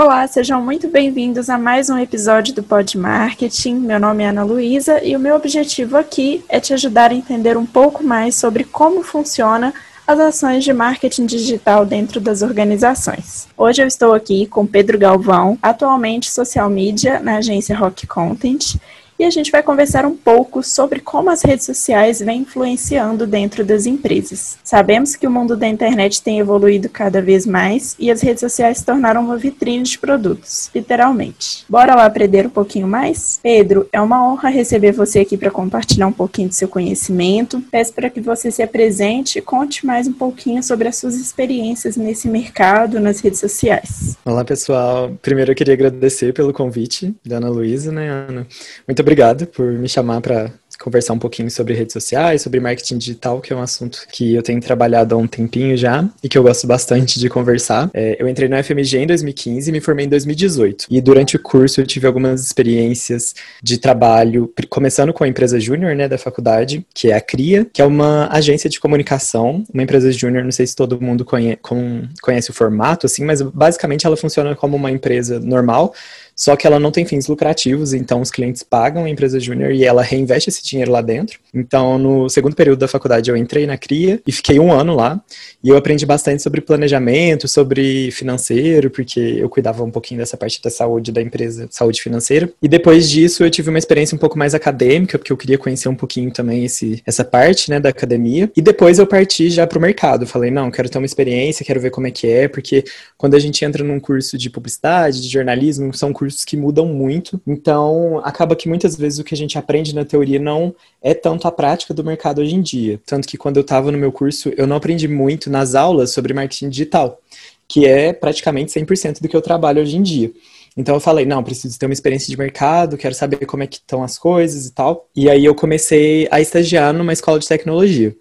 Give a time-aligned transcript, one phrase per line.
[0.00, 3.74] Olá, sejam muito bem-vindos a mais um episódio do Pod Marketing.
[3.74, 7.56] Meu nome é Ana Luísa e o meu objetivo aqui é te ajudar a entender
[7.56, 9.74] um pouco mais sobre como funciona
[10.06, 13.48] as ações de marketing digital dentro das organizações.
[13.56, 18.76] Hoje eu estou aqui com Pedro Galvão, atualmente social media na agência Rock Content,
[19.18, 23.64] e a gente vai conversar um pouco sobre como as redes sociais vêm influenciando dentro
[23.64, 24.58] das empresas.
[24.62, 28.78] Sabemos que o mundo da internet tem evoluído cada vez mais e as redes sociais
[28.78, 31.64] se tornaram uma vitrine de produtos, literalmente.
[31.68, 33.40] Bora lá aprender um pouquinho mais?
[33.42, 37.60] Pedro, é uma honra receber você aqui para compartilhar um pouquinho do seu conhecimento.
[37.72, 41.96] Peço para que você se apresente e conte mais um pouquinho sobre as suas experiências
[41.96, 44.16] nesse mercado, nas redes sociais.
[44.24, 45.10] Olá, pessoal.
[45.20, 48.46] Primeiro eu queria agradecer pelo convite da Ana Luísa, né, Ana?
[48.86, 53.40] Muito obrigado por me chamar para conversar um pouquinho sobre redes sociais, sobre marketing digital,
[53.40, 56.42] que é um assunto que eu tenho trabalhado há um tempinho já e que eu
[56.42, 57.90] gosto bastante de conversar.
[57.92, 60.86] É, eu entrei no FMG em 2015 e me formei em 2018.
[60.90, 65.96] E durante o curso eu tive algumas experiências de trabalho, começando com a empresa júnior,
[65.96, 70.12] né, da faculdade, que é a CRIA, que é uma agência de comunicação, uma empresa
[70.12, 74.16] júnior, não sei se todo mundo conhe com, conhece o formato, assim, mas basicamente ela
[74.16, 75.92] funciona como uma empresa normal,
[76.38, 79.84] só que ela não tem fins lucrativos, então os clientes pagam a empresa júnior e
[79.84, 81.40] ela reinveste esse dinheiro lá dentro.
[81.52, 85.20] Então, no segundo período da faculdade, eu entrei na CRIA e fiquei um ano lá.
[85.64, 90.62] E eu aprendi bastante sobre planejamento, sobre financeiro, porque eu cuidava um pouquinho dessa parte
[90.62, 92.48] da saúde da empresa, saúde financeira.
[92.62, 95.88] E depois disso, eu tive uma experiência um pouco mais acadêmica, porque eu queria conhecer
[95.88, 98.48] um pouquinho também esse, essa parte, né, da academia.
[98.56, 100.24] E depois eu parti já para o mercado.
[100.24, 102.84] Falei, não, quero ter uma experiência, quero ver como é que é, porque
[103.16, 106.86] quando a gente entra num curso de publicidade, de jornalismo, são cursos cursos que mudam
[106.86, 107.40] muito.
[107.46, 111.48] Então, acaba que muitas vezes o que a gente aprende na teoria não é tanto
[111.48, 113.00] a prática do mercado hoje em dia.
[113.06, 116.34] Tanto que quando eu estava no meu curso, eu não aprendi muito nas aulas sobre
[116.34, 117.18] marketing digital,
[117.66, 120.30] que é praticamente 100% do que eu trabalho hoje em dia.
[120.76, 123.78] Então eu falei, não, preciso ter uma experiência de mercado, quero saber como é que
[123.78, 125.08] estão as coisas e tal.
[125.16, 128.14] E aí eu comecei a estagiar numa escola de tecnologia.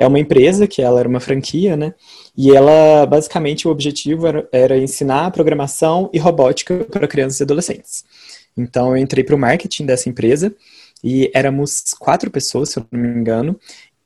[0.00, 1.92] É uma empresa que ela era uma franquia, né?
[2.34, 8.02] E ela, basicamente, o objetivo era, era ensinar programação e robótica para crianças e adolescentes.
[8.56, 10.56] Então, eu entrei para o marketing dessa empresa
[11.04, 13.60] e éramos quatro pessoas, se eu não me engano,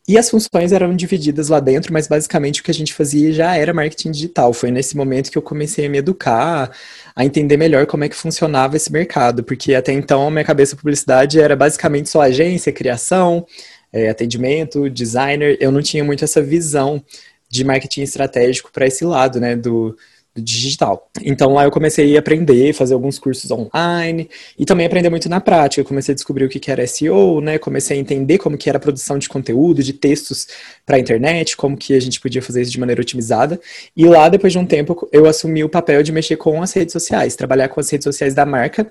[0.07, 3.57] e as funções eram divididas lá dentro, mas basicamente o que a gente fazia já
[3.57, 4.53] era marketing digital.
[4.53, 6.71] Foi nesse momento que eu comecei a me educar,
[7.17, 10.77] a entender melhor como é que funcionava esse mercado, porque até então a minha cabeça
[10.77, 13.47] publicidade era basicamente só agência, criação,
[13.95, 15.57] é, atendimento, designer.
[15.61, 17.01] Eu não tinha muito essa visão
[17.49, 19.97] de marketing estratégico para esse lado, né, do,
[20.35, 21.09] do, digital.
[21.23, 24.29] Então lá eu comecei a aprender, fazer alguns cursos online
[24.59, 25.81] e também aprender muito na prática.
[25.81, 28.79] Eu comecei a descobrir o que era SEO, né, comecei a entender como que era
[28.79, 30.49] a produção de conteúdo, de textos
[30.85, 33.61] para a internet, como que a gente podia fazer isso de maneira otimizada.
[33.97, 36.93] E lá depois de um tempo eu assumi o papel de mexer com as redes
[36.93, 38.91] sociais, trabalhar com as redes sociais da marca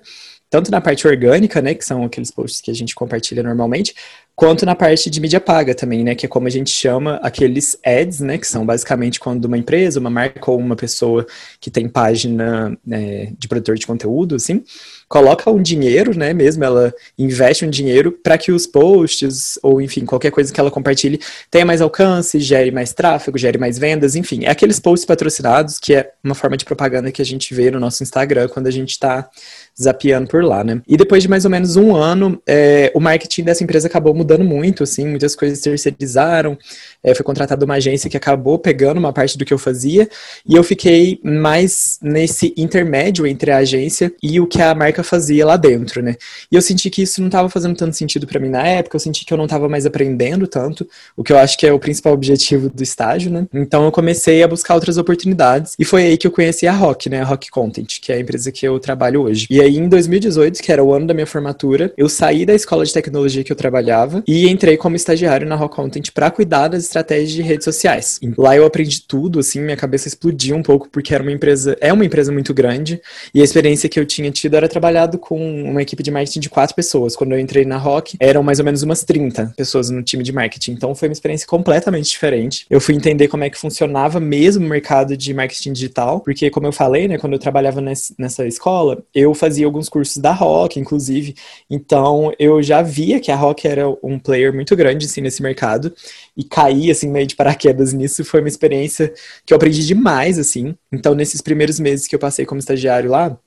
[0.54, 3.96] tanto na parte orgânica, né, que são aqueles posts que a gente compartilha normalmente,
[4.36, 7.78] quanto na parte de mídia paga também, né, que é como a gente chama aqueles
[7.86, 11.26] ads, né, que são basicamente quando uma empresa, uma marca ou uma pessoa
[11.60, 14.64] que tem página né, de produtor de conteúdo, assim,
[15.08, 20.04] coloca um dinheiro, né, mesmo, ela investe um dinheiro para que os posts, ou enfim,
[20.04, 21.20] qualquer coisa que ela compartilhe,
[21.52, 25.94] tenha mais alcance, gere mais tráfego, gere mais vendas, enfim, é aqueles posts patrocinados, que
[25.94, 28.92] é uma forma de propaganda que a gente vê no nosso Instagram quando a gente
[28.92, 29.30] está
[29.80, 30.82] zapeando por lá, né.
[30.88, 34.44] E depois de mais ou menos um ano, é, o marketing dessa empresa acabou mudando
[34.44, 36.58] muito, assim, muitas coisas terceirizaram,
[37.04, 40.08] é, foi contratada uma agência que acabou pegando uma parte do que eu fazia,
[40.48, 45.46] e eu fiquei mais nesse intermédio entre a agência e o que a marca fazia
[45.46, 46.16] lá dentro, né?
[46.52, 49.00] E eu senti que isso não estava fazendo tanto sentido para mim na época, eu
[49.00, 51.80] senti que eu não estava mais aprendendo tanto, o que eu acho que é o
[51.80, 53.48] principal objetivo do estágio, né?
[53.54, 57.10] Então eu comecei a buscar outras oportunidades e foi aí que eu conheci a Rock,
[57.10, 57.22] né?
[57.22, 59.48] A Rock Content, que é a empresa que eu trabalho hoje.
[59.50, 62.86] E aí em 2018, que era o ano da minha formatura, eu saí da escola
[62.86, 66.84] de tecnologia que eu trabalhava e entrei como estagiário na Rock Content para cuidar das
[66.84, 68.20] estratégias de redes sociais.
[68.38, 71.92] Lá eu aprendi tudo, assim, minha cabeça explodiu um pouco porque era uma empresa, é
[71.92, 73.02] uma empresa muito grande
[73.34, 76.50] e a experiência que eu tinha tido era trabalhado com uma equipe de marketing de
[76.50, 77.16] quatro pessoas.
[77.16, 80.32] Quando eu entrei na Rock, eram mais ou menos umas 30 pessoas no time de
[80.32, 80.72] marketing.
[80.72, 82.66] Então foi uma experiência completamente diferente.
[82.70, 86.68] Eu fui entender como é que funcionava mesmo o mercado de marketing digital, porque, como
[86.68, 91.36] eu falei, né, quando eu trabalhava nessa escola, eu fazia alguns cursos da Rock, inclusive.
[91.70, 95.94] Então eu já via que a Rock era um player muito grande assim, nesse mercado
[96.36, 99.14] e cair assim meio de paraquedas nisso foi uma experiência
[99.46, 100.76] que eu aprendi demais assim.
[100.92, 103.38] Então nesses primeiros meses que eu passei como estagiário lá,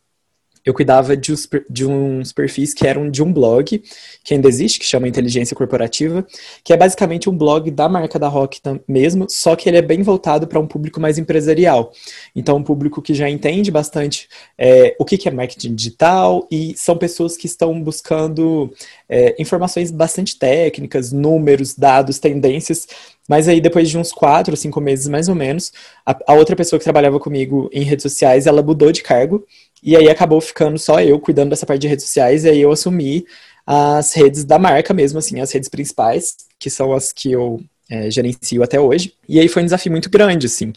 [0.66, 3.80] eu cuidava de uns, de uns perfis que eram de um blog,
[4.24, 6.26] que ainda existe, que chama Inteligência Corporativa,
[6.64, 10.02] que é basicamente um blog da marca da Rock mesmo, só que ele é bem
[10.02, 11.92] voltado para um público mais empresarial.
[12.34, 14.28] Então, um público que já entende bastante
[14.58, 18.74] é, o que, que é marketing digital e são pessoas que estão buscando
[19.08, 22.88] é, informações bastante técnicas, números, dados, tendências
[23.28, 25.72] mas aí, depois de uns quatro, cinco meses mais ou menos,
[26.04, 29.44] a, a, outra pessoa que trabalhava comigo em redes sociais, ela mudou de cargo
[29.86, 32.72] e aí acabou ficando só eu cuidando dessa parte de redes sociais, e aí eu
[32.72, 33.24] assumi
[33.64, 38.10] as redes da marca mesmo, assim, as redes principais, que são as que eu é,
[38.10, 39.14] gerencio até hoje.
[39.28, 40.72] E aí foi um desafio muito grande, assim,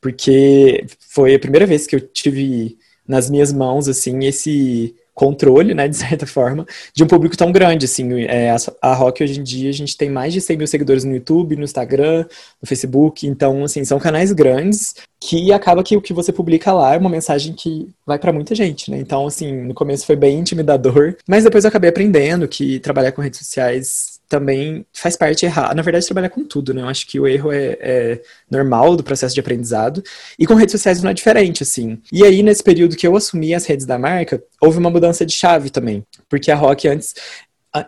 [0.00, 5.86] porque foi a primeira vez que eu tive nas minhas mãos, assim, esse controle, né,
[5.86, 9.42] de certa forma, de um público tão grande, assim, é, a, a Rock hoje em
[9.42, 12.26] dia, a gente tem mais de 100 mil seguidores no YouTube, no Instagram,
[12.60, 16.94] no Facebook, então, assim, são canais grandes, que acaba que o que você publica lá
[16.94, 20.38] é uma mensagem que vai para muita gente, né, então, assim, no começo foi bem
[20.38, 25.74] intimidador, mas depois eu acabei aprendendo que trabalhar com redes sociais também faz parte errar.
[25.74, 26.82] Na verdade, trabalhar com tudo, né?
[26.82, 28.20] Eu acho que o erro é, é,
[28.50, 30.02] normal do processo de aprendizado.
[30.38, 31.98] E com redes sociais não é diferente, assim.
[32.12, 35.32] E aí, nesse período que eu assumi as redes da marca, houve uma mudança de
[35.32, 36.04] chave também.
[36.28, 37.14] Porque a Rock antes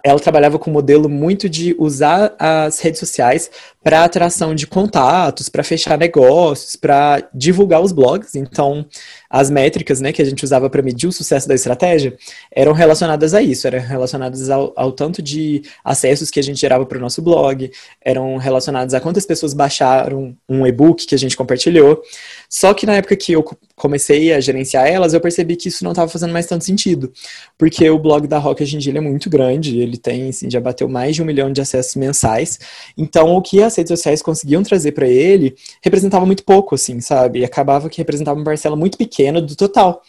[0.02, 3.50] ela trabalhava com um modelo muito de usar as redes sociais
[3.86, 8.34] para atração de contatos, para fechar negócios, para divulgar os blogs.
[8.34, 8.84] Então,
[9.30, 12.16] as métricas né, que a gente usava para medir o sucesso da estratégia
[12.50, 16.84] eram relacionadas a isso, eram relacionadas ao, ao tanto de acessos que a gente gerava
[16.84, 17.70] para o nosso blog,
[18.04, 22.02] eram relacionadas a quantas pessoas baixaram um e-book que a gente compartilhou.
[22.48, 23.44] Só que na época que eu
[23.76, 27.12] comecei a gerenciar elas, eu percebi que isso não estava fazendo mais tanto sentido,
[27.56, 30.58] porque o blog da Rock hoje em dia é muito grande, ele tem, assim, já
[30.58, 32.58] bateu mais de um milhão de acessos mensais,
[32.96, 37.40] então o que as redes sociais conseguiam trazer para ele representava muito pouco, assim, sabe?
[37.40, 40.02] E acabava que representava uma parcela muito pequena do total.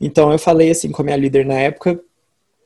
[0.00, 2.00] Então eu falei assim com a minha líder na época,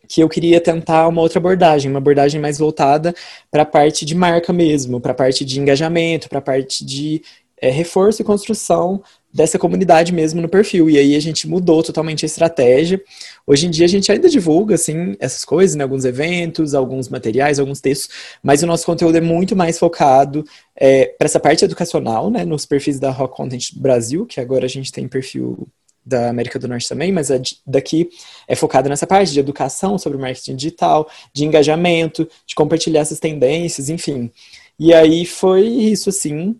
[0.08, 3.14] que eu queria tentar uma outra abordagem, uma abordagem mais voltada
[3.50, 7.22] para a parte de marca mesmo, para a parte de engajamento, para a parte de
[7.60, 9.02] é, reforço e construção
[9.32, 10.88] dessa comunidade mesmo no perfil.
[10.88, 13.00] E aí a gente mudou totalmente a estratégia.
[13.46, 15.84] Hoje em dia a gente ainda divulga assim essas coisas, né?
[15.84, 18.08] alguns eventos, alguns materiais, alguns textos,
[18.42, 20.44] mas o nosso conteúdo é muito mais focado
[20.76, 22.44] é, para essa parte educacional, né?
[22.44, 25.68] Nos perfis da Rock Content Brasil, que agora a gente tem perfil
[26.08, 28.08] da América do Norte também, mas a daqui
[28.46, 33.90] é focada nessa parte de educação sobre marketing digital, de engajamento, de compartilhar essas tendências,
[33.90, 34.30] enfim.
[34.78, 36.56] E aí foi isso, assim.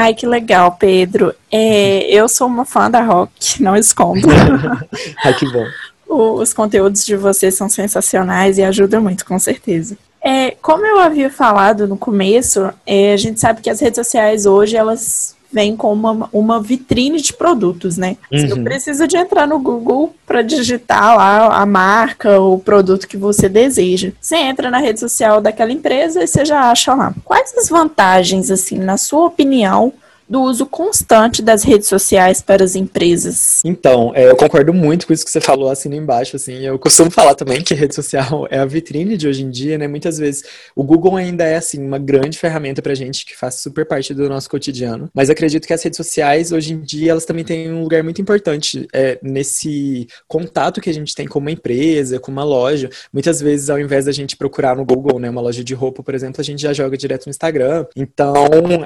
[0.00, 1.34] Ai, que legal, Pedro.
[1.50, 4.28] É, eu sou uma fã da Rock, não escondo.
[5.24, 5.66] Ai, que bom.
[6.08, 9.98] Os conteúdos de vocês são sensacionais e ajudam muito, com certeza.
[10.22, 14.46] É, como eu havia falado no começo, é, a gente sabe que as redes sociais
[14.46, 18.16] hoje elas vêm com uma, uma vitrine de produtos, né?
[18.30, 18.38] Uhum.
[18.38, 23.08] Você não precisa de entrar no Google para digitar lá a marca ou o produto
[23.08, 24.12] que você deseja.
[24.20, 27.14] Você entra na rede social daquela empresa e você já acha lá.
[27.24, 29.92] Quais as vantagens, assim, na sua opinião,
[30.28, 33.62] do uso constante das redes sociais para as empresas.
[33.64, 37.10] Então, é, eu concordo muito com isso que você falou assim embaixo, assim, eu costumo
[37.10, 40.44] falar também que rede social é a vitrine de hoje em dia, né, muitas vezes
[40.76, 44.28] o Google ainda é, assim, uma grande ferramenta pra gente que faz super parte do
[44.28, 47.82] nosso cotidiano, mas acredito que as redes sociais, hoje em dia, elas também têm um
[47.82, 52.44] lugar muito importante é, nesse contato que a gente tem com uma empresa, com uma
[52.44, 56.02] loja, muitas vezes ao invés da gente procurar no Google, né, uma loja de roupa,
[56.02, 58.34] por exemplo, a gente já joga direto no Instagram, então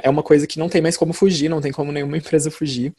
[0.03, 2.50] é uma coisa que não tem mais como fugir fugir, não tem como nenhuma empresa
[2.50, 2.92] fugir.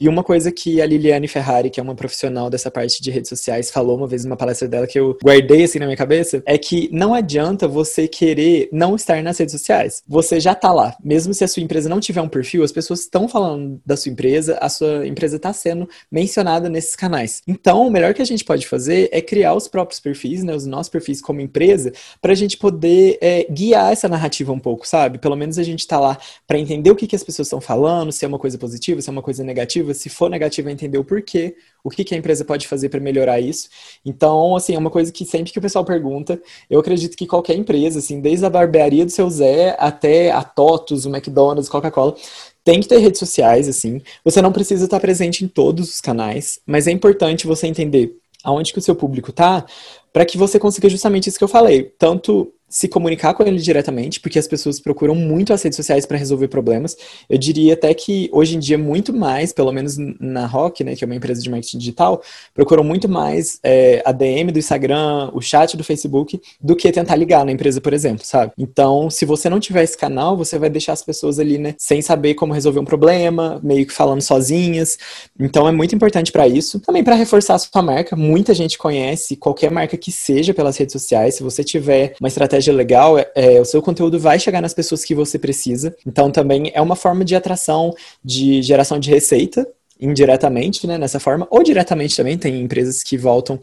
[0.00, 3.28] E uma coisa que a Liliane Ferrari, que é uma profissional dessa parte de redes
[3.28, 6.56] sociais, falou uma vez numa palestra dela que eu guardei assim na minha cabeça, é
[6.56, 10.02] que não adianta você querer não estar nas redes sociais.
[10.06, 10.96] Você já tá lá.
[11.02, 14.12] Mesmo se a sua empresa não tiver um perfil, as pessoas estão falando da sua
[14.12, 17.42] empresa, a sua empresa está sendo mencionada nesses canais.
[17.46, 20.66] Então, o melhor que a gente pode fazer é criar os próprios perfis, né, os
[20.66, 25.18] nossos perfis como empresa, para a gente poder é, guiar essa narrativa um pouco, sabe?
[25.18, 27.77] Pelo menos a gente tá lá para entender o que, que as pessoas estão falando
[27.78, 30.98] falando, se é uma coisa positiva, se é uma coisa negativa, se for negativa, entender
[30.98, 31.54] o porquê,
[31.84, 33.68] o que, que a empresa pode fazer para melhorar isso.
[34.04, 37.54] Então, assim, é uma coisa que sempre que o pessoal pergunta, eu acredito que qualquer
[37.54, 42.16] empresa, assim, desde a barbearia do seu Zé até a TOTUS, o McDonald's, Coca-Cola,
[42.64, 44.02] tem que ter redes sociais, assim.
[44.24, 48.72] Você não precisa estar presente em todos os canais, mas é importante você entender aonde
[48.72, 49.64] que o seu público tá,
[50.12, 54.20] para que você consiga justamente isso que eu falei, tanto se comunicar com ele diretamente,
[54.20, 56.96] porque as pessoas procuram muito as redes sociais para resolver problemas.
[57.28, 61.02] Eu diria até que hoje em dia muito mais, pelo menos na Rock, né, que
[61.02, 62.22] é uma empresa de marketing digital,
[62.54, 67.16] procuram muito mais é, a DM do Instagram, o chat do Facebook, do que tentar
[67.16, 68.52] ligar na empresa, por exemplo, sabe?
[68.58, 72.02] Então, se você não tiver esse canal, você vai deixar as pessoas ali, né, sem
[72.02, 74.98] saber como resolver um problema, meio que falando sozinhas.
[75.38, 76.80] Então, é muito importante para isso.
[76.80, 78.14] Também para reforçar a sua marca.
[78.14, 81.36] Muita gente conhece qualquer marca que seja pelas redes sociais.
[81.36, 85.04] Se você tiver uma estratégia legal, é, é, o seu conteúdo vai chegar nas pessoas
[85.04, 85.94] que você precisa.
[86.06, 89.66] Então, também é uma forma de atração, de geração de receita,
[90.00, 92.36] indiretamente, né, nessa forma, ou diretamente também.
[92.38, 93.60] Tem empresas que voltam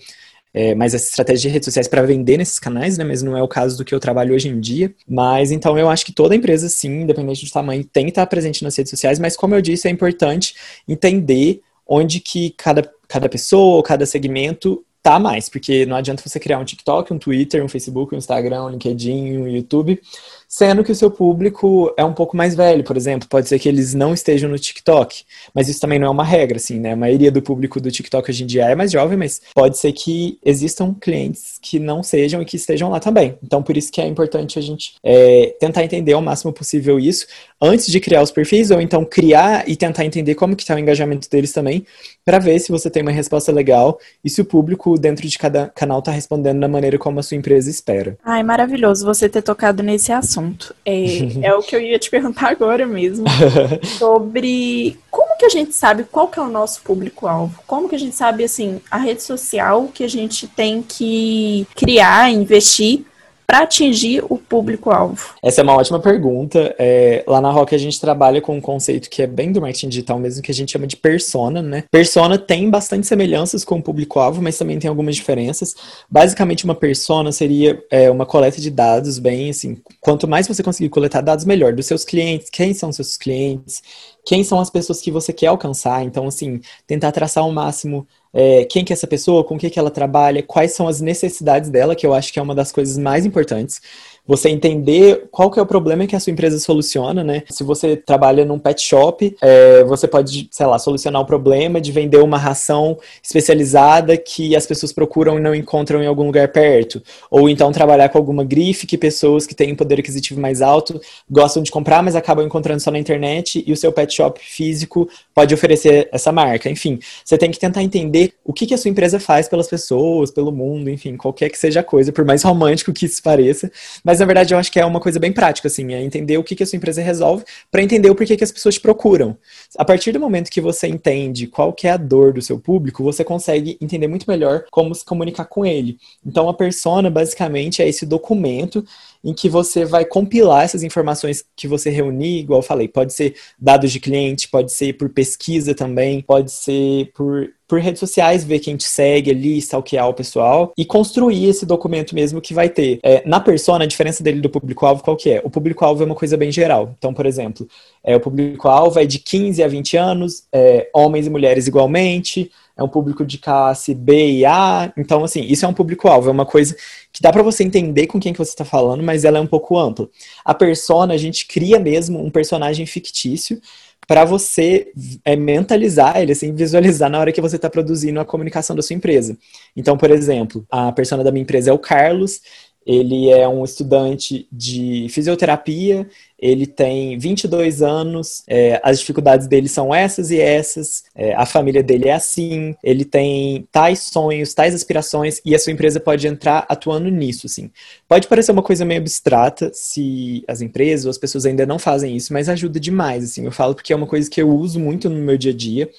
[0.55, 3.03] é, mais essa estratégia de redes sociais para vender nesses canais, né?
[3.03, 4.93] Mas não é o caso do que eu trabalho hoje em dia.
[5.05, 8.63] Mas então eu acho que toda empresa, sim, independente do tamanho, tem que estar presente
[8.63, 10.55] nas redes sociais, mas como eu disse, é importante
[10.87, 16.39] entender onde que cada, cada pessoa ou cada segmento tá mais, porque não adianta você
[16.39, 20.01] criar um TikTok, um Twitter, um Facebook, um Instagram, um LinkedIn, um YouTube,
[20.47, 23.67] sendo que o seu público é um pouco mais velho, por exemplo, pode ser que
[23.67, 25.23] eles não estejam no TikTok,
[25.53, 26.93] mas isso também não é uma regra, assim, né?
[26.93, 29.91] A maioria do público do TikTok hoje em dia é mais jovem, mas pode ser
[29.91, 33.37] que existam clientes que não sejam e que estejam lá também.
[33.43, 37.25] Então, por isso que é importante a gente é, tentar entender ao máximo possível isso
[37.61, 40.79] antes de criar os perfis, ou então criar e tentar entender como que está o
[40.79, 41.85] engajamento deles também,
[42.23, 45.69] para ver se você tem uma resposta legal e se o público dentro de cada
[45.69, 48.17] canal está respondendo da maneira como a sua empresa espera.
[48.23, 50.75] Ai, maravilhoso você ter tocado nesse assunto assunto.
[50.85, 51.05] É,
[51.47, 53.25] é o que eu ia te perguntar agora mesmo.
[53.97, 57.63] sobre como que a gente sabe qual que é o nosso público-alvo?
[57.65, 62.31] Como que a gente sabe, assim, a rede social que a gente tem que criar,
[62.31, 63.05] investir
[63.45, 65.35] para atingir o público-alvo?
[65.43, 66.75] Essa é uma ótima pergunta.
[66.79, 69.89] É, lá na Rock a gente trabalha com um conceito que é bem do marketing
[69.89, 71.83] digital mesmo, que a gente chama de persona, né?
[71.91, 75.75] Persona tem bastante semelhanças com o público-alvo, mas também tem algumas diferenças.
[76.09, 79.77] Basicamente, uma persona seria é, uma coleta de dados bem assim.
[80.01, 81.73] Quanto mais você conseguir coletar dados, melhor.
[81.73, 83.81] Dos seus clientes, quem são seus clientes,
[84.25, 86.03] quem são as pessoas que você quer alcançar.
[86.03, 89.69] Então, assim, tentar traçar ao máximo é, quem que é essa pessoa, com o que,
[89.69, 92.69] que ela trabalha, quais são as necessidades dela, que eu acho que é uma das
[92.69, 93.81] coisas mais importantes
[94.27, 97.44] você entender qual que é o problema que a sua empresa soluciona, né?
[97.50, 101.91] Se você trabalha num pet shop, é, você pode, sei lá, solucionar o problema de
[101.91, 107.01] vender uma ração especializada que as pessoas procuram e não encontram em algum lugar perto.
[107.29, 111.62] Ou então trabalhar com alguma grife que pessoas que têm poder aquisitivo mais alto gostam
[111.62, 115.53] de comprar, mas acabam encontrando só na internet e o seu pet shop físico pode
[115.53, 116.70] oferecer essa marca.
[116.70, 120.32] Enfim, você tem que tentar entender o que, que a sua empresa faz pelas pessoas,
[120.32, 123.72] pelo mundo, enfim, qualquer que seja a coisa, por mais romântico que isso pareça.
[124.03, 126.38] Mas mas na verdade eu acho que é uma coisa bem prática, assim, é entender
[126.38, 128.79] o que, que a sua empresa resolve para entender o porquê que as pessoas te
[128.79, 129.38] procuram.
[129.77, 133.03] A partir do momento que você entende qual que é a dor do seu público,
[133.03, 135.98] você consegue entender muito melhor como se comunicar com ele.
[136.25, 138.86] Então a persona basicamente é esse documento
[139.25, 143.36] em que você vai compilar essas informações que você reunir, igual eu falei, pode ser
[143.58, 148.60] dados de cliente, pode ser por pesquisa também, pode ser por por redes sociais, ver
[148.60, 153.00] quem te segue ali, stalkear o pessoal e construir esse documento mesmo que vai ter.
[153.01, 155.41] É, na persona, a diferença dele do público-alvo, qual que é?
[155.44, 156.94] O público-alvo é uma coisa bem geral.
[156.98, 157.67] Então, por exemplo,
[158.03, 162.84] é, o público-alvo é de 15 a 20 anos, é, homens e mulheres igualmente, é
[162.84, 164.91] um público de classe B e A.
[164.98, 166.75] Então, assim, isso é um público-alvo, é uma coisa
[167.12, 169.48] que dá para você entender com quem que você está falando, mas ela é um
[169.48, 170.10] pouco ampla.
[170.44, 173.60] A persona, a gente cria mesmo um personagem fictício
[174.08, 174.91] para você
[175.24, 178.96] é, mentalizar ele, assim, visualizar na hora que você está produzindo a comunicação da sua
[178.96, 179.38] empresa.
[179.75, 182.41] Então, por exemplo, a persona da minha empresa é o Carlos,
[182.85, 189.95] ele é um estudante de fisioterapia, ele tem 22 anos, é, as dificuldades dele são
[189.95, 195.41] essas e essas, é, a família dele é assim, ele tem tais sonhos, tais aspirações,
[195.43, 197.71] e a sua empresa pode entrar atuando nisso, assim.
[198.07, 202.15] Pode parecer uma coisa meio abstrata se as empresas ou as pessoas ainda não fazem
[202.15, 203.45] isso, mas ajuda demais, assim.
[203.45, 205.89] Eu falo porque é uma coisa que eu uso muito no meu dia a dia.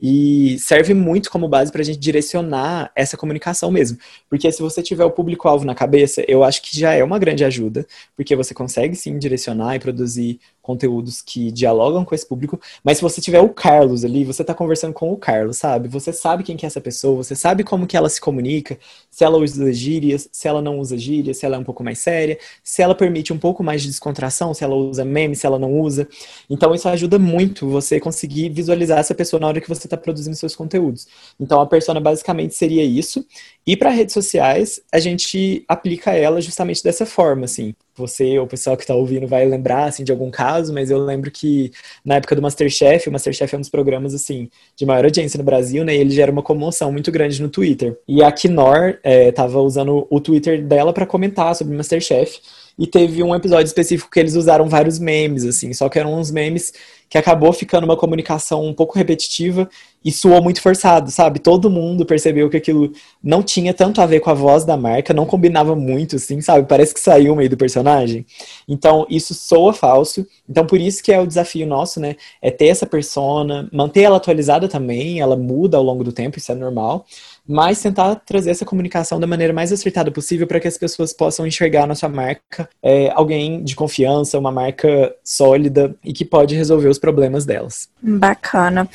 [0.00, 3.98] E serve muito como base para a gente direcionar essa comunicação mesmo.
[4.28, 7.44] Porque se você tiver o público-alvo na cabeça, eu acho que já é uma grande
[7.44, 12.98] ajuda, porque você consegue sim direcionar e produzir conteúdos que dialogam com esse público, mas
[12.98, 15.88] se você tiver o Carlos ali, você está conversando com o Carlos, sabe?
[15.88, 18.78] Você sabe quem que é essa pessoa, você sabe como que ela se comunica,
[19.10, 21.98] se ela usa gírias, se ela não usa gírias, se ela é um pouco mais
[21.98, 25.58] séria, se ela permite um pouco mais de descontração, se ela usa meme, se ela
[25.58, 26.08] não usa.
[26.48, 30.36] Então isso ajuda muito você conseguir visualizar essa pessoa na hora que você está produzindo
[30.36, 31.06] seus conteúdos.
[31.38, 33.24] Então a persona basicamente seria isso.
[33.66, 38.48] E para redes sociais, a gente aplica ela justamente dessa forma, assim você ou o
[38.48, 41.70] pessoal que está ouvindo vai lembrar assim de algum caso, mas eu lembro que
[42.04, 45.44] na época do MasterChef, o MasterChef é um dos programas assim de maior audiência no
[45.44, 45.94] Brasil, né?
[45.94, 47.98] E ele gera uma comoção muito grande no Twitter.
[48.08, 52.40] E a Knorr estava é, usando o Twitter dela para comentar sobre o MasterChef.
[52.78, 56.30] E teve um episódio específico que eles usaram vários memes, assim, só que eram uns
[56.30, 56.72] memes
[57.10, 59.68] que acabou ficando uma comunicação um pouco repetitiva
[60.02, 61.40] e soou muito forçado, sabe?
[61.40, 65.12] Todo mundo percebeu que aquilo não tinha tanto a ver com a voz da marca,
[65.12, 66.68] não combinava muito, assim, sabe?
[66.68, 68.24] Parece que saiu meio do personagem.
[68.66, 70.24] Então, isso soa falso.
[70.48, 72.14] Então, por isso que é o desafio nosso, né?
[72.40, 76.52] É ter essa persona, manter ela atualizada também, ela muda ao longo do tempo, isso
[76.52, 77.04] é normal
[77.50, 81.44] mas tentar trazer essa comunicação da maneira mais acertada possível para que as pessoas possam
[81.44, 86.88] enxergar na sua marca é, alguém de confiança, uma marca sólida e que pode resolver
[86.88, 87.88] os problemas delas.
[88.00, 88.88] Bacana.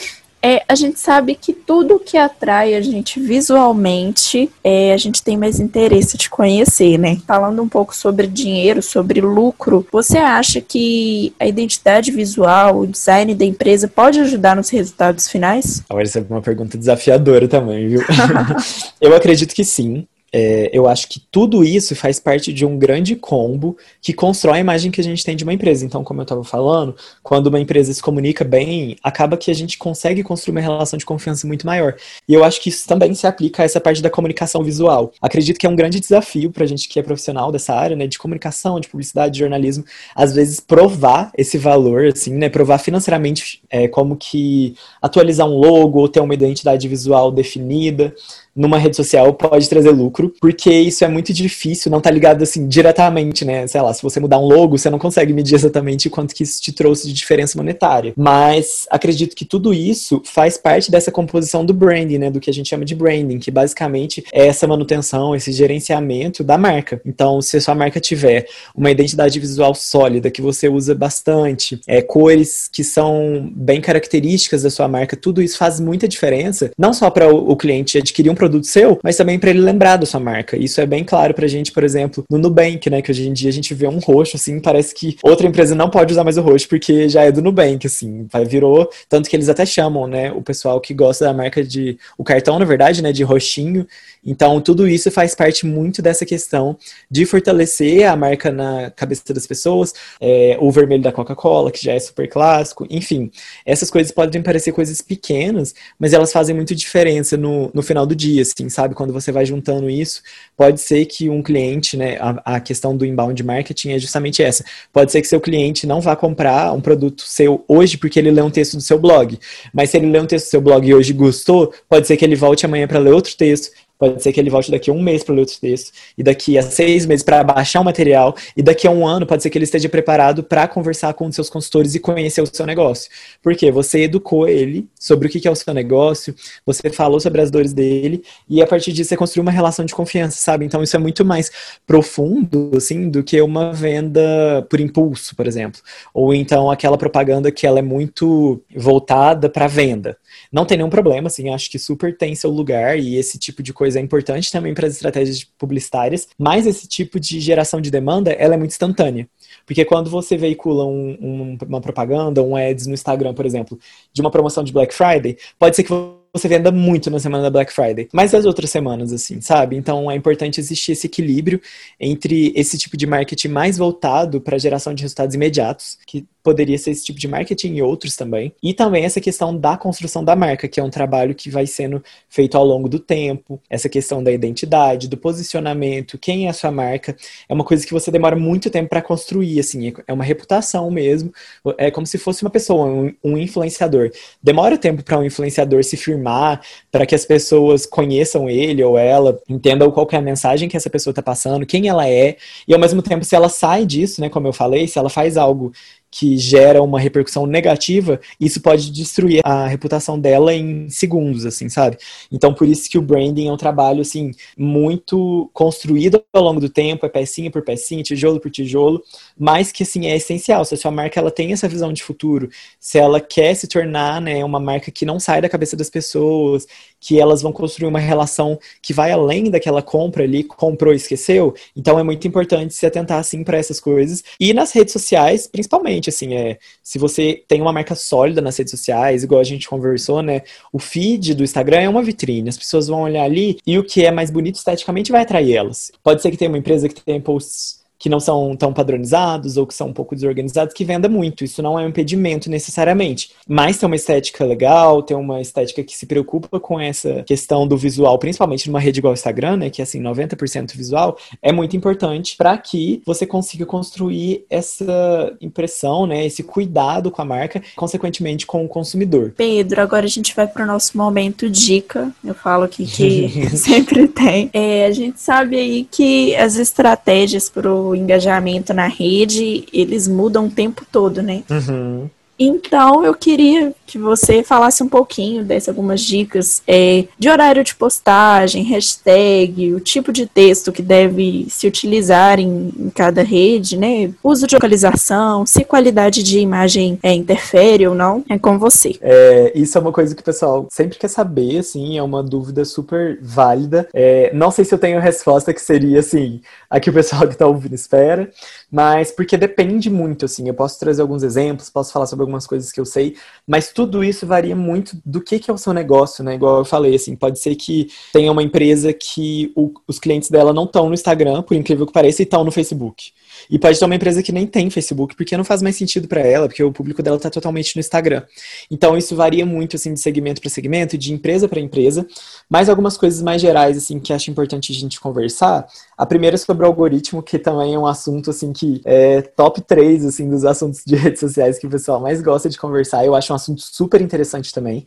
[0.48, 5.36] É, a gente sabe que tudo que atrai a gente visualmente, é, a gente tem
[5.36, 7.18] mais interesse de conhecer, né?
[7.26, 13.34] Falando um pouco sobre dinheiro, sobre lucro, você acha que a identidade visual, o design
[13.34, 15.84] da empresa pode ajudar nos resultados finais?
[15.90, 18.02] Olha, essa é uma pergunta desafiadora também, viu?
[19.02, 20.08] Eu acredito que sim.
[20.38, 24.60] É, eu acho que tudo isso faz parte de um grande combo que constrói a
[24.60, 25.86] imagem que a gente tem de uma empresa.
[25.86, 29.78] Então, como eu estava falando, quando uma empresa se comunica bem, acaba que a gente
[29.78, 31.96] consegue construir uma relação de confiança muito maior.
[32.28, 35.14] E eu acho que isso também se aplica a essa parte da comunicação visual.
[35.22, 38.06] Acredito que é um grande desafio para a gente que é profissional dessa área, né,
[38.06, 43.62] de comunicação, de publicidade, de jornalismo, às vezes provar esse valor, assim, né, provar financeiramente
[43.70, 48.14] é, como que atualizar um logo ou ter uma identidade visual definida
[48.56, 52.68] numa rede social pode trazer lucro, porque isso é muito difícil, não tá ligado assim
[52.68, 53.68] diretamente, né?
[53.68, 56.62] Sei lá, se você mudar um logo, você não consegue medir exatamente quanto que isso
[56.62, 58.14] te trouxe de diferença monetária.
[58.16, 62.32] Mas acredito que tudo isso faz parte dessa composição do branding, né?
[62.32, 66.58] Do que a gente chama de branding, que basicamente é essa manutenção, esse gerenciamento da
[66.58, 67.02] marca.
[67.06, 72.02] Então, se a sua marca tiver uma identidade visual sólida, que você usa bastante, é,
[72.02, 77.10] cores que são bem características da sua marca, tudo isso faz muita diferença, não só
[77.10, 80.56] para o, cliente adquirir um produto seu, mas também para ele lembrar da sua marca.
[80.56, 83.02] Isso é bem claro pra gente, por exemplo, no Nubank, né?
[83.02, 85.90] Que hoje em dia a gente vê um roxo, assim, parece que outra empresa não
[85.90, 88.28] pode usar mais o roxo porque já é do Nubank, assim.
[88.48, 90.32] Virou, tanto que eles até chamam, né?
[90.32, 91.98] O pessoal que gosta da marca de.
[92.18, 93.12] O cartão, na verdade, né?
[93.12, 93.88] De roxinho.
[94.24, 96.78] Então, tudo isso faz parte muito dessa questão
[97.10, 99.94] de fortalecer a marca na cabeça das pessoas.
[100.20, 102.88] É, o vermelho da Coca-Cola, que já é super clássico.
[102.90, 103.32] Enfim,
[103.66, 108.16] essas coisas podem parecer coisas pequenas, mas elas fazem muito diferença no, no final do
[108.16, 108.96] dia dia, assim, sabe?
[108.96, 110.22] Quando você vai juntando isso,
[110.58, 112.18] pode ser que um cliente, né?
[112.20, 114.64] A, a questão do inbound marketing é justamente essa.
[114.92, 118.42] Pode ser que seu cliente não vá comprar um produto seu hoje porque ele lê
[118.42, 119.40] um texto do seu blog.
[119.74, 122.26] Mas se ele lê um texto do seu blog e hoje gostou, pode ser que
[122.26, 125.02] ele volte amanhã para ler outro texto Pode ser que ele volte daqui a um
[125.02, 128.62] mês para ler outro texto, e daqui a seis meses para baixar o material, e
[128.62, 131.50] daqui a um ano pode ser que ele esteja preparado para conversar com os seus
[131.50, 133.10] consultores e conhecer o seu negócio.
[133.42, 137.50] Porque você educou ele sobre o que é o seu negócio, você falou sobre as
[137.50, 140.66] dores dele, e a partir disso você construiu uma relação de confiança, sabe?
[140.66, 141.52] Então isso é muito mais
[141.88, 145.80] profundo, assim, do que uma venda por impulso, por exemplo.
[146.14, 150.18] Ou então aquela propaganda que ela é muito voltada para venda.
[150.52, 153.72] Não tem nenhum problema, assim, acho que super tem seu lugar, e esse tipo de
[153.72, 157.92] coisa coisa é importante também para as estratégias publicitárias, mas esse tipo de geração de
[157.92, 159.28] demanda, ela é muito instantânea.
[159.64, 163.78] Porque quando você veicula um, um, uma propaganda, um ads no Instagram, por exemplo,
[164.12, 165.92] de uma promoção de Black Friday, pode ser que
[166.34, 169.78] você venda muito na semana da Black Friday, mas as outras semanas, assim, sabe?
[169.78, 171.62] Então é importante existir esse equilíbrio
[172.00, 176.78] entre esse tipo de marketing mais voltado para a geração de resultados imediatos, que poderia
[176.78, 178.54] ser esse tipo de marketing e outros também.
[178.62, 182.04] E também essa questão da construção da marca, que é um trabalho que vai sendo
[182.30, 186.70] feito ao longo do tempo, essa questão da identidade, do posicionamento, quem é a sua
[186.70, 187.18] marca,
[187.50, 191.34] é uma coisa que você demora muito tempo para construir, assim, é uma reputação mesmo,
[191.80, 194.12] é como se fosse uma pessoa, um, um influenciador.
[194.42, 199.42] Demora tempo para um influenciador se firmar, para que as pessoas conheçam ele ou ela,
[199.50, 202.80] entendam qual é a mensagem que essa pessoa está passando, quem ela é, e ao
[202.80, 205.72] mesmo tempo, se ela sai disso, né, como eu falei, se ela faz algo
[206.18, 211.98] que gera uma repercussão negativa, isso pode destruir a reputação dela em segundos, assim, sabe?
[212.32, 216.70] Então, por isso que o branding é um trabalho, assim, muito construído ao longo do
[216.70, 219.04] tempo, é pecinha por pecinha, tijolo por tijolo,
[219.38, 220.64] mas que, assim, é essencial.
[220.64, 222.50] Se a sua marca, ela tem essa visão de futuro,
[222.80, 226.66] se ela quer se tornar, né, uma marca que não sai da cabeça das pessoas,
[227.06, 231.54] que elas vão construir uma relação que vai além daquela compra ali, comprou e esqueceu,
[231.76, 234.24] então é muito importante se atentar, assim, para essas coisas.
[234.40, 238.72] E nas redes sociais, principalmente, assim, é, se você tem uma marca sólida nas redes
[238.72, 240.42] sociais, igual a gente conversou, né,
[240.74, 244.04] o feed do Instagram é uma vitrine, as pessoas vão olhar ali e o que
[244.04, 245.92] é mais bonito esteticamente vai atrair elas.
[246.04, 249.66] Pode ser que tenha uma empresa que tenha posts que não são tão padronizados ou
[249.66, 251.44] que são um pouco desorganizados que venda muito.
[251.44, 253.32] Isso não é um impedimento necessariamente.
[253.48, 257.76] Mas ter uma estética legal, ter uma estética que se preocupa com essa questão do
[257.76, 261.76] visual, principalmente numa rede igual o Instagram, né, que é assim 90% visual, é muito
[261.76, 268.46] importante para que você consiga construir essa impressão, né, esse cuidado com a marca, consequentemente
[268.46, 269.34] com o consumidor.
[269.36, 272.12] Pedro, agora a gente vai para o nosso momento dica.
[272.24, 274.52] Eu falo aqui que sempre tem.
[274.54, 280.48] É, a gente sabe aí que as estratégias para o engajamento na rede, eles mudam
[280.48, 281.44] o tempo todo, né?
[281.50, 282.10] Uhum.
[282.38, 287.76] Então, eu queria que você falasse um pouquinho, desse algumas dicas é, de horário de
[287.76, 294.12] postagem, hashtag, o tipo de texto que deve se utilizar em, em cada rede, né?
[294.24, 298.98] Uso de localização, se qualidade de imagem é, interfere ou não, é com você.
[299.02, 302.66] É, isso é uma coisa que o pessoal sempre quer saber, assim, é uma dúvida
[302.66, 303.88] super válida.
[303.94, 307.38] É, não sei se eu tenho resposta que seria, assim, a que o pessoal que
[307.38, 308.30] tá ouvindo espera,
[308.72, 312.72] mas porque depende muito, assim, eu posso trazer alguns exemplos, posso falar sobre algumas coisas
[312.72, 313.16] que eu sei,
[313.48, 316.36] mas tudo isso varia muito do que, que é o seu negócio, né?
[316.36, 320.54] Igual eu falei, assim, pode ser que tenha uma empresa que o, os clientes dela
[320.54, 323.14] não estão no Instagram, por incrível que pareça, e estão no Facebook.
[323.50, 326.22] E pode ter uma empresa que nem tem Facebook, porque não faz mais sentido para
[326.22, 328.24] ela, porque o público dela está totalmente no Instagram.
[328.70, 332.06] Então isso varia muito assim de segmento para segmento, de empresa para empresa,
[332.50, 335.68] mas algumas coisas mais gerais assim que acho importante a gente conversar.
[335.98, 339.62] A primeira é sobre o algoritmo, que também é um assunto assim que é top
[339.62, 343.06] 3 assim dos assuntos de redes sociais que o pessoal mais gosta de conversar.
[343.06, 344.86] Eu acho um assunto super interessante também.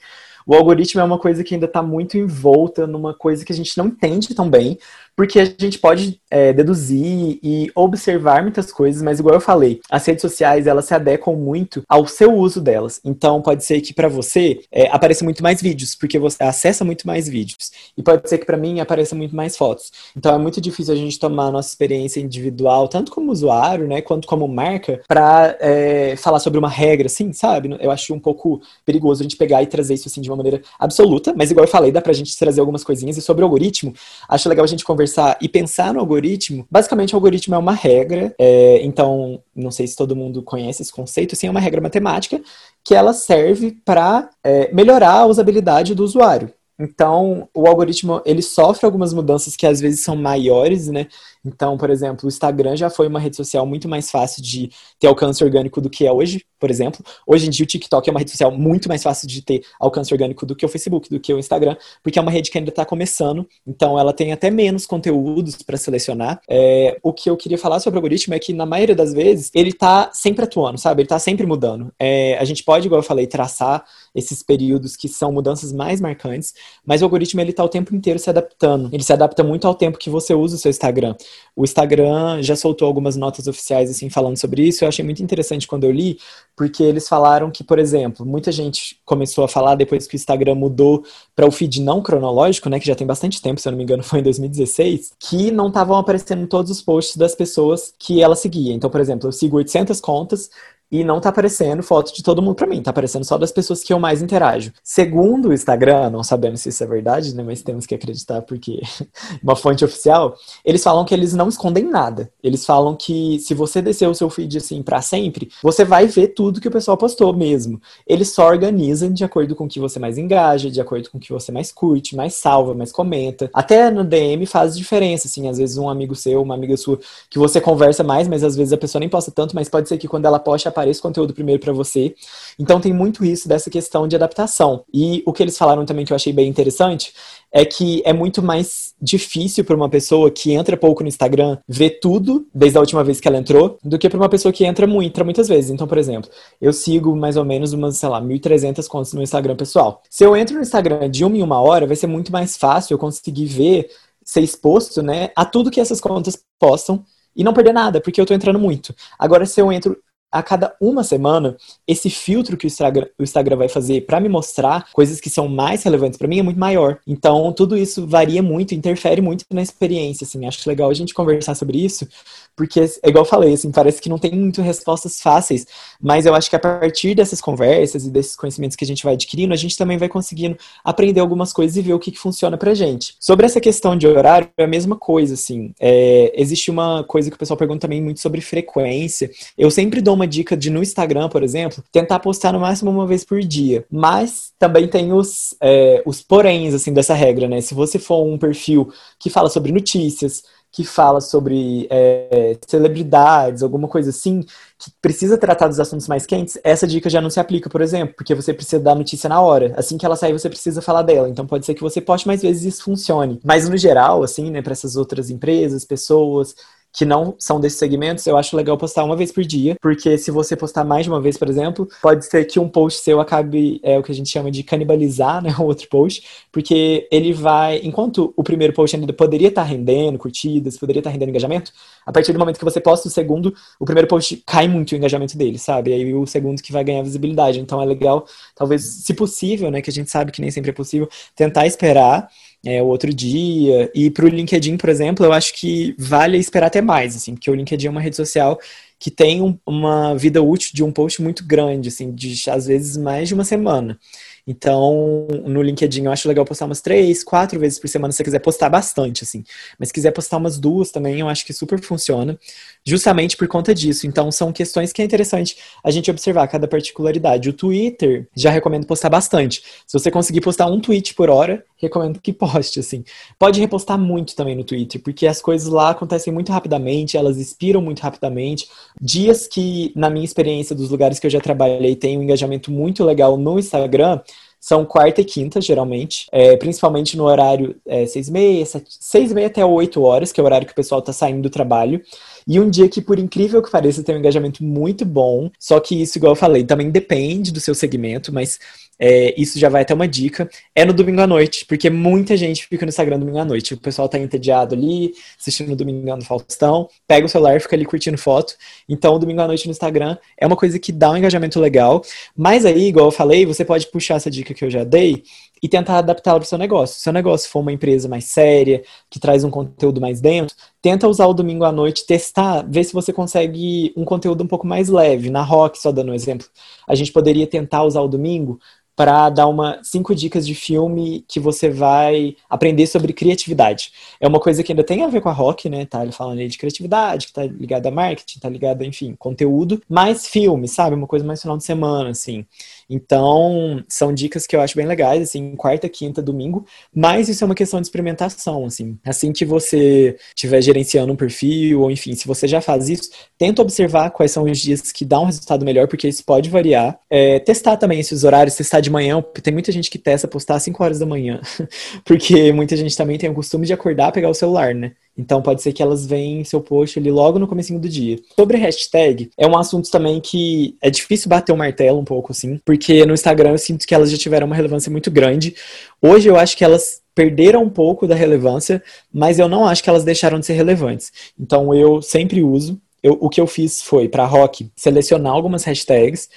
[0.49, 3.77] O algoritmo é uma coisa que ainda está muito envolta numa coisa que a gente
[3.77, 4.79] não entende tão bem,
[5.19, 10.07] porque a gente pode é, deduzir e observar muitas coisas, mas igual eu falei, as
[10.07, 13.01] redes sociais elas se adequam muito ao seu uso delas.
[13.05, 17.05] Então pode ser que para você é, apareça muito mais vídeos, porque você acessa muito
[17.05, 19.91] mais vídeos, e pode ser que para mim apareça muito mais fotos.
[20.17, 24.01] Então é muito difícil a gente tomar a nossa experiência individual, tanto como usuário, né,
[24.01, 27.77] quanto como marca, para é, falar sobre uma regra, assim, sabe?
[27.81, 30.63] Eu acho um pouco perigoso a gente pegar e trazer isso assim de uma maneira
[30.79, 33.93] absoluta, mas igual eu falei, dá pra gente trazer algumas coisinhas e sobre o algoritmo,
[34.29, 37.73] acho legal a gente conversar conversar e pensar no algoritmo, basicamente o algoritmo é uma
[37.73, 41.81] regra, é, então, não sei se todo mundo conhece esse conceito, assim, é uma regra
[41.81, 42.41] matemática
[42.85, 46.53] que ela serve para é, melhorar a usabilidade do usuário.
[46.81, 51.09] Então, o algoritmo, ele sofre algumas mudanças que às vezes são maiores, né?
[51.45, 55.07] Então, por exemplo, o Instagram já foi uma rede social muito mais fácil de ter
[55.07, 57.05] alcance orgânico do que é hoje, por exemplo.
[57.27, 60.13] Hoje em dia, o TikTok é uma rede social muito mais fácil de ter alcance
[60.13, 62.71] orgânico do que o Facebook, do que o Instagram, porque é uma rede que ainda
[62.71, 66.41] está começando, então ela tem até menos conteúdos para selecionar.
[66.49, 69.51] É, o que eu queria falar sobre o algoritmo é que, na maioria das vezes,
[69.55, 71.03] ele está sempre atuando, sabe?
[71.03, 71.93] Ele está sempre mudando.
[71.99, 76.55] É, a gente pode, igual eu falei, traçar esses períodos que são mudanças mais marcantes,
[76.85, 78.89] mas o algoritmo ele está o tempo inteiro se adaptando.
[78.93, 81.15] Ele se adapta muito ao tempo que você usa o seu Instagram.
[81.55, 84.85] O Instagram já soltou algumas notas oficiais assim falando sobre isso.
[84.85, 86.19] Eu achei muito interessante quando eu li,
[86.57, 90.55] porque eles falaram que, por exemplo, muita gente começou a falar depois que o Instagram
[90.55, 93.77] mudou para o feed não cronológico, né, que já tem bastante tempo, se eu não
[93.77, 98.23] me engano, foi em 2016, que não estavam aparecendo todos os posts das pessoas que
[98.23, 98.73] ela seguia.
[98.73, 100.51] Então, por exemplo, eu sigo 800 contas,
[100.91, 103.83] e não tá aparecendo foto de todo mundo para mim, tá aparecendo só das pessoas
[103.83, 104.73] que eu mais interajo.
[104.83, 108.81] Segundo o Instagram, não sabemos se isso é verdade, né, mas temos que acreditar porque
[109.43, 112.31] uma fonte oficial, eles falam que eles não escondem nada.
[112.43, 116.29] Eles falam que se você descer o seu feed assim para sempre, você vai ver
[116.29, 117.81] tudo que o pessoal postou mesmo.
[118.07, 121.21] Eles só organizam de acordo com o que você mais engaja, de acordo com o
[121.21, 123.51] que você mais curte, mais salva, mais comenta.
[123.53, 126.99] Até no DM faz diferença, assim, às vezes um amigo seu, uma amiga sua
[127.29, 129.99] que você conversa mais, mas às vezes a pessoa nem posta tanto, mas pode ser
[129.99, 132.15] que quando ela poste apareça conteúdo primeiro para você.
[132.59, 134.85] Então tem muito isso dessa questão de adaptação.
[134.95, 137.13] E o que eles falaram também que eu achei bem interessante
[137.51, 141.99] é que é muito mais difícil para uma pessoa que entra pouco no Instagram ver
[142.01, 144.87] tudo desde a última vez que ela entrou, do que para uma pessoa que entra
[144.87, 145.71] muito, entra muitas vezes.
[145.71, 149.57] Então, por exemplo, eu sigo mais ou menos umas, sei lá, 1.300 contas no Instagram
[149.57, 150.03] pessoal.
[150.11, 152.95] Se eu entro no Instagram de uma em uma hora, vai ser muito mais fácil
[152.95, 153.89] eu conseguir ver,
[154.23, 157.03] ser exposto, né, a tudo que essas contas postam
[157.35, 158.95] e não perder nada, porque eu tô entrando muito.
[159.19, 159.97] Agora, se eu entro
[160.31, 164.29] a cada uma semana, esse filtro que o Instagram, o Instagram vai fazer para me
[164.29, 166.99] mostrar coisas que são mais relevantes para mim é muito maior.
[167.07, 170.47] Então, tudo isso varia muito, interfere muito na experiência, assim.
[170.47, 172.07] Acho legal a gente conversar sobre isso,
[172.55, 175.67] porque é igual eu falei, assim, parece que não tem muito respostas fáceis,
[176.01, 179.15] mas eu acho que a partir dessas conversas e desses conhecimentos que a gente vai
[179.15, 182.59] adquirindo, a gente também vai conseguindo aprender algumas coisas e ver o que, que funciona
[182.59, 183.15] pra gente.
[183.19, 185.73] Sobre essa questão de horário, é a mesma coisa, assim.
[185.81, 189.31] É, existe uma coisa que o pessoal pergunta também muito sobre frequência.
[189.57, 193.07] Eu sempre dou uma dica de no Instagram, por exemplo, tentar postar no máximo uma
[193.07, 193.85] vez por dia.
[193.91, 197.61] Mas também tem os, é, os poréns, assim, dessa regra, né?
[197.61, 203.89] Se você for um perfil que fala sobre notícias, que fala sobre é, celebridades, alguma
[203.89, 204.45] coisa assim,
[204.79, 208.15] que precisa tratar dos assuntos mais quentes, essa dica já não se aplica, por exemplo,
[208.15, 209.73] porque você precisa dar notícia na hora.
[209.77, 211.29] Assim que ela sair, você precisa falar dela.
[211.29, 213.41] Então pode ser que você poste mais vezes e isso funcione.
[213.43, 216.55] Mas no geral, assim, né, para essas outras empresas, pessoas,
[216.93, 220.31] que não são desses segmentos, eu acho legal postar uma vez por dia, porque se
[220.31, 223.81] você postar mais de uma vez, por exemplo, pode ser que um post seu acabe,
[223.83, 227.81] é o que a gente chama de canibalizar, né, o outro post, porque ele vai,
[227.85, 231.73] enquanto o primeiro post ainda poderia estar rendendo curtidas, poderia estar rendendo engajamento,
[232.07, 234.97] a partir do momento que você posta o segundo, o primeiro post cai muito o
[234.97, 235.93] engajamento dele, sabe?
[235.93, 237.61] Aí o segundo que vai ganhar visibilidade.
[237.61, 240.75] Então é legal, talvez, se possível, né, que a gente sabe que nem sempre é
[240.75, 242.29] possível, tentar esperar
[242.65, 243.91] é, outro dia.
[243.95, 247.51] E para o LinkedIn, por exemplo, eu acho que vale esperar até mais, assim, porque
[247.51, 248.59] o LinkedIn é uma rede social
[249.01, 252.97] que tem um, uma vida útil de um post muito grande, assim, de às vezes
[252.97, 253.99] mais de uma semana.
[254.45, 258.25] Então, no LinkedIn eu acho legal postar umas três, quatro vezes por semana, se você
[258.25, 259.45] quiser postar bastante, assim.
[259.79, 262.37] Mas se quiser postar umas duas também, eu acho que super funciona,
[262.85, 264.07] justamente por conta disso.
[264.07, 267.51] Então, são questões que é interessante a gente observar cada particularidade.
[267.51, 269.63] O Twitter, já recomendo postar bastante.
[269.87, 273.05] Se você conseguir postar um tweet por hora, recomendo que poste, assim.
[273.39, 277.81] Pode repostar muito também no Twitter, porque as coisas lá acontecem muito rapidamente, elas expiram
[277.81, 278.69] muito rapidamente.
[279.01, 283.05] Dias que, na minha experiência dos lugares que eu já trabalhei, tem um engajamento muito
[283.05, 284.21] legal no Instagram,
[284.61, 289.31] são quarta e quinta, geralmente, é, principalmente no horário é, seis e meia, sete, seis
[289.31, 291.51] e meia até oito horas, que é o horário que o pessoal tá saindo do
[291.51, 292.03] trabalho.
[292.49, 295.51] E um dia que, por incrível que pareça, tem um engajamento muito bom.
[295.59, 298.59] Só que isso, igual eu falei, também depende do seu segmento, mas
[298.99, 302.67] é, isso já vai até uma dica, é no domingo à noite, porque muita gente
[302.67, 303.75] fica no Instagram domingo à noite.
[303.75, 307.85] O pessoal tá entediado ali, assistindo o Domingo no Faustão, pega o celular, fica ali
[307.85, 308.55] curtindo foto.
[308.89, 312.03] Então, o domingo à noite no Instagram é uma coisa que dá um engajamento legal.
[312.37, 315.23] Mas aí, igual eu falei, você pode puxar essa dica que eu já dei
[315.63, 316.95] e tentar adaptá-la para o seu negócio.
[316.95, 320.55] Se o seu negócio for uma empresa mais séria, que traz um conteúdo mais denso,
[320.81, 324.67] tenta usar o domingo à noite, testar, ver se você consegue um conteúdo um pouco
[324.67, 325.31] mais leve.
[325.31, 326.47] Na Rock, só dando um exemplo,
[326.87, 328.59] a gente poderia tentar usar o domingo
[328.99, 333.93] para dar uma cinco dicas de filme que você vai aprender sobre criatividade.
[334.21, 335.87] É uma coisa que ainda tem a ver com a rock, né?
[335.87, 340.27] Tá falando aí de criatividade, que tá ligado a marketing, tá ligado, enfim, conteúdo, mais
[340.27, 340.97] filme, sabe?
[340.97, 342.45] Uma coisa mais final de semana, assim.
[342.89, 347.47] Então, são dicas que eu acho bem legais, assim, quarta, quinta, domingo, mas isso é
[347.47, 348.99] uma questão de experimentação, assim.
[349.05, 353.61] Assim que você estiver gerenciando um perfil, ou enfim, se você já faz isso, tenta
[353.61, 356.99] observar quais são os dias que dá um resultado melhor, porque isso pode variar.
[357.11, 360.63] É, testar também esses horários, testar de manhã, tem muita gente que testa postar às
[360.63, 361.41] 5 horas da manhã,
[362.05, 364.93] porque muita gente também tem o costume de acordar, pegar o celular, né?
[365.19, 368.19] Então pode ser que elas venham seu post ali logo no comecinho do dia.
[368.37, 372.61] Sobre hashtag, é um assunto também que é difícil bater o martelo um pouco assim,
[372.65, 375.57] porque no Instagram eu sinto que elas já tiveram uma relevância muito grande.
[376.01, 378.81] Hoje eu acho que elas perderam um pouco da relevância,
[379.13, 381.13] mas eu não acho que elas deixaram de ser relevantes.
[381.39, 382.81] Então eu sempre uso.
[383.03, 386.29] Eu, o que eu fiz foi para rock selecionar algumas hashtags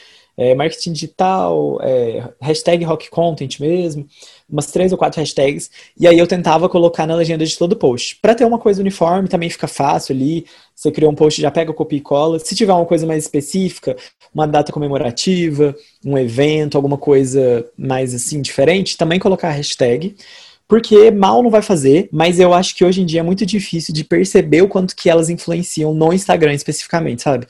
[0.41, 4.07] é, marketing digital, é, hashtag rock content mesmo,
[4.49, 8.17] umas três ou quatro hashtags, e aí eu tentava colocar na legenda de todo post.
[8.19, 11.71] Para ter uma coisa uniforme, também fica fácil ali, você criou um post, já pega,
[11.71, 12.39] copia e cola.
[12.39, 13.95] Se tiver uma coisa mais específica,
[14.33, 20.15] uma data comemorativa, um evento, alguma coisa mais assim, diferente, também colocar hashtag
[20.67, 23.93] porque mal não vai fazer, mas eu acho que hoje em dia é muito difícil
[23.93, 27.45] de perceber o quanto que elas influenciam no Instagram especificamente, sabe?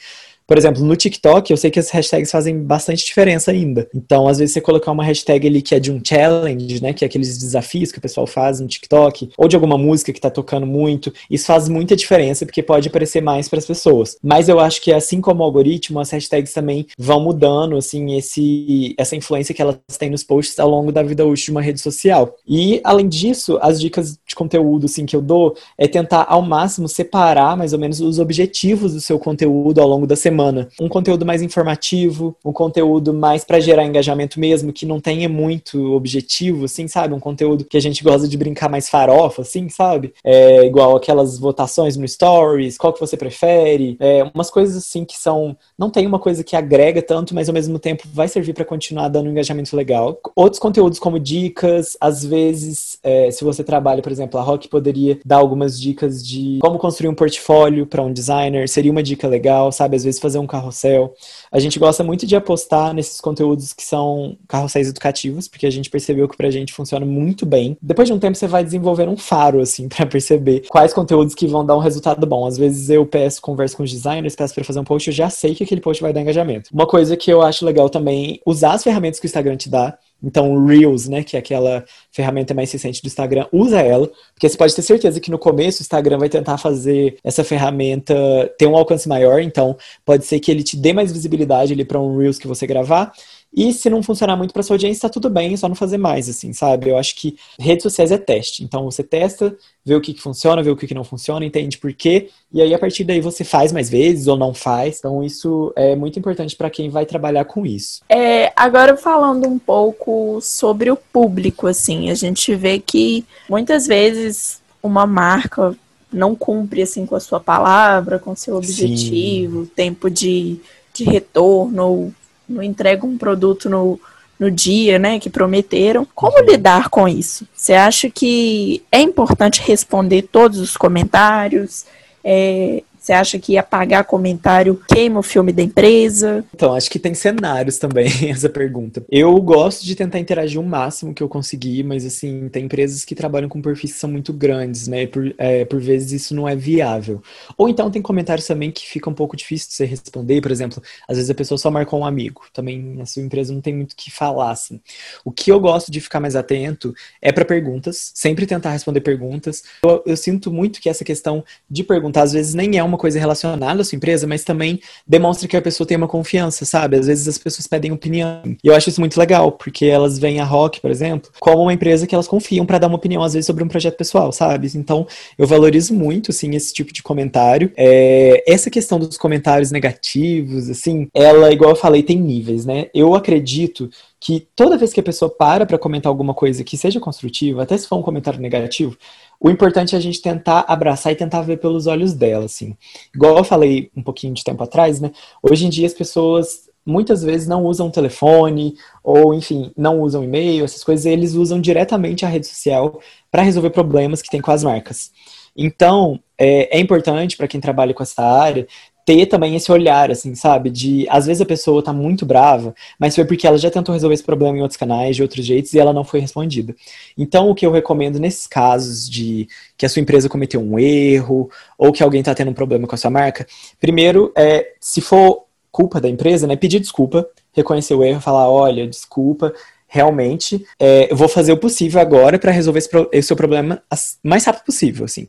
[0.51, 3.87] Por exemplo, no TikTok, eu sei que as hashtags fazem bastante diferença ainda.
[3.95, 6.91] Então, às vezes, você colocar uma hashtag ali que é de um challenge, né?
[6.91, 10.19] Que é aqueles desafios que o pessoal faz no TikTok, ou de alguma música que
[10.19, 14.17] tá tocando muito, isso faz muita diferença, porque pode aparecer mais para as pessoas.
[14.21, 18.93] Mas eu acho que, assim como o algoritmo, as hashtags também vão mudando, assim, esse,
[18.97, 21.79] essa influência que elas têm nos posts ao longo da vida útil de uma rede
[21.79, 22.35] social.
[22.45, 26.89] E, além disso, as dicas de conteúdo, assim, que eu dou é tentar, ao máximo,
[26.89, 30.69] separar mais ou menos os objetivos do seu conteúdo ao longo da semana semana.
[30.79, 35.93] Um conteúdo mais informativo, um conteúdo mais para gerar engajamento mesmo, que não tenha muito
[35.93, 37.13] objetivo, assim, sabe?
[37.13, 40.13] Um conteúdo que a gente gosta de brincar mais farofa, assim, sabe?
[40.23, 45.17] É igual aquelas votações no Stories, qual que você prefere, é, umas coisas assim que
[45.17, 45.55] são.
[45.77, 49.09] Não tem uma coisa que agrega tanto, mas ao mesmo tempo vai servir para continuar
[49.09, 50.17] dando um engajamento legal.
[50.35, 55.19] Outros conteúdos como dicas, às vezes, é, se você trabalha, por exemplo, a Rock poderia
[55.25, 59.71] dar algumas dicas de como construir um portfólio para um designer, seria uma dica legal,
[59.71, 59.95] sabe?
[59.95, 61.13] Às vezes fazer um carrossel.
[61.51, 65.89] A gente gosta muito de apostar nesses conteúdos que são carrosséis educativos, porque a gente
[65.89, 67.77] percebeu que pra gente funciona muito bem.
[67.81, 71.47] Depois de um tempo você vai desenvolver um faro, assim, para perceber quais conteúdos que
[71.47, 72.45] vão dar um resultado bom.
[72.45, 75.29] Às vezes eu peço, converso com os designers, peço para fazer um post, eu já
[75.29, 76.69] sei que aquele post vai dar engajamento.
[76.73, 79.97] Uma coisa que eu acho legal também, usar as ferramentas que o Instagram te dá,
[80.23, 84.57] Então, Reels, né, que é aquela ferramenta mais recente do Instagram, usa ela, porque você
[84.57, 88.13] pode ter certeza que no começo o Instagram vai tentar fazer essa ferramenta
[88.57, 91.99] ter um alcance maior, então pode ser que ele te dê mais visibilidade ali para
[91.99, 93.11] um Reels que você gravar,
[93.53, 95.97] e se não funcionar muito para sua audiência, tá tudo bem, é só não fazer
[95.97, 96.89] mais, assim, sabe?
[96.89, 98.63] Eu acho que redes sociais é teste.
[98.63, 101.77] Então você testa, vê o que, que funciona, vê o que, que não funciona, entende
[101.77, 104.99] por quê, e aí a partir daí você faz mais vezes ou não faz.
[104.99, 108.01] Então isso é muito importante para quem vai trabalhar com isso.
[108.07, 114.61] É, agora falando um pouco sobre o público, assim, a gente vê que muitas vezes
[114.81, 115.75] uma marca
[116.11, 119.71] não cumpre assim com a sua palavra, com seu objetivo, Sim.
[119.75, 120.57] tempo de,
[120.93, 122.13] de retorno,
[122.51, 123.99] não entregam um produto no,
[124.39, 126.07] no dia, né, que prometeram.
[126.15, 126.45] Como uhum.
[126.45, 127.47] lidar com isso?
[127.53, 131.85] Você acha que é importante responder todos os comentários?
[132.23, 136.45] É, você acha que apagar comentário queima o filme da empresa?
[136.53, 139.03] Então, acho que tem cenários também, essa pergunta.
[139.09, 143.13] Eu gosto de tentar interagir o máximo que eu conseguir, mas assim, tem empresas que
[143.13, 145.05] trabalham com perfis que são muito grandes, né?
[145.07, 147.21] Por, é, por vezes isso não é viável.
[147.57, 150.81] Ou então tem comentários também que fica um pouco difícil de você responder, por exemplo,
[151.07, 152.43] às vezes a pessoa só marcou um amigo.
[152.53, 154.79] Também a sua empresa não tem muito o que falar, assim.
[155.25, 159.63] O que eu gosto de ficar mais atento é para perguntas, sempre tentar responder perguntas.
[159.83, 163.19] Eu, eu sinto muito que essa questão de perguntar, às vezes, nem é uma coisa
[163.19, 166.95] relacionada à sua empresa, mas também demonstra que a pessoa tem uma confiança, sabe?
[166.97, 168.43] Às vezes as pessoas pedem opinião.
[168.63, 171.73] E eu acho isso muito legal, porque elas veem a Rock, por exemplo, como uma
[171.73, 174.69] empresa que elas confiam para dar uma opinião, às vezes, sobre um projeto pessoal, sabe?
[174.75, 177.71] Então, eu valorizo muito, assim, esse tipo de comentário.
[177.75, 182.85] É, essa questão dos comentários negativos, assim, ela, igual eu falei, tem níveis, né?
[182.93, 183.89] Eu acredito
[184.21, 187.75] que toda vez que a pessoa para para comentar alguma coisa que seja construtiva, até
[187.75, 188.95] se for um comentário negativo,
[189.39, 192.77] o importante é a gente tentar abraçar e tentar ver pelos olhos dela, assim.
[193.13, 195.11] Igual eu falei um pouquinho de tempo atrás, né?
[195.41, 200.65] Hoje em dia as pessoas muitas vezes não usam telefone ou, enfim, não usam e-mail,
[200.65, 204.63] essas coisas, eles usam diretamente a rede social para resolver problemas que tem com as
[204.63, 205.11] marcas.
[205.55, 208.67] Então, é, é importante para quem trabalha com essa área
[209.11, 210.69] ter também esse olhar, assim, sabe?
[210.69, 214.13] De, às vezes a pessoa tá muito brava, mas foi porque ela já tentou resolver
[214.13, 216.73] esse problema em outros canais, de outros jeitos, e ela não foi respondida.
[217.17, 221.49] Então, o que eu recomendo nesses casos de que a sua empresa cometeu um erro,
[221.77, 223.45] ou que alguém tá tendo um problema com a sua marca,
[223.81, 228.87] primeiro, é, se for culpa da empresa, né, pedir desculpa, reconhecer o erro, falar, olha,
[228.87, 229.53] desculpa,
[229.87, 233.83] realmente, é, eu vou fazer o possível agora para resolver esse, esse seu problema
[234.23, 235.27] mais rápido possível, assim.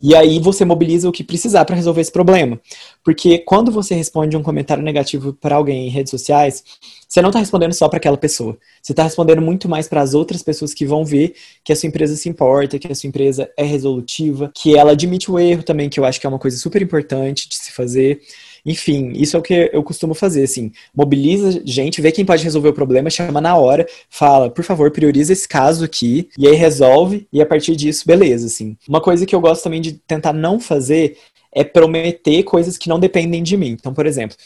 [0.00, 2.60] E aí você mobiliza o que precisar para resolver esse problema.
[3.02, 6.62] Porque quando você responde um comentário negativo para alguém em redes sociais,
[7.08, 8.58] você não está respondendo só para aquela pessoa.
[8.82, 11.86] Você está respondendo muito mais para as outras pessoas que vão ver que a sua
[11.86, 15.88] empresa se importa, que a sua empresa é resolutiva, que ela admite o erro também,
[15.88, 18.20] que eu acho que é uma coisa super importante de se fazer.
[18.64, 20.72] Enfim, isso é o que eu costumo fazer, assim.
[20.94, 25.32] Mobiliza gente, vê quem pode resolver o problema, chama na hora, fala, por favor, prioriza
[25.32, 28.76] esse caso aqui, e aí resolve, e a partir disso, beleza, assim.
[28.88, 31.18] Uma coisa que eu gosto também de tentar não fazer
[31.52, 33.68] é prometer coisas que não dependem de mim.
[33.68, 34.36] Então, por exemplo,